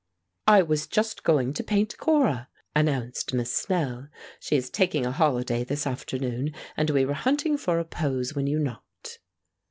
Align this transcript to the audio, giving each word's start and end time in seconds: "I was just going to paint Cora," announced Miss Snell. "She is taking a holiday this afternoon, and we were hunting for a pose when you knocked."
"I 0.47 0.63
was 0.63 0.87
just 0.87 1.23
going 1.23 1.53
to 1.53 1.63
paint 1.63 1.95
Cora," 1.99 2.49
announced 2.75 3.35
Miss 3.35 3.53
Snell. 3.55 4.09
"She 4.39 4.55
is 4.55 4.71
taking 4.71 5.05
a 5.05 5.11
holiday 5.11 5.63
this 5.63 5.85
afternoon, 5.85 6.55
and 6.75 6.89
we 6.89 7.05
were 7.05 7.13
hunting 7.13 7.55
for 7.55 7.77
a 7.77 7.85
pose 7.85 8.33
when 8.33 8.47
you 8.47 8.57
knocked." 8.57 9.19